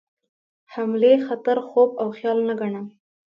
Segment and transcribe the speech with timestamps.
[0.73, 2.85] حملې خطر خوب او خیال نه ګڼم.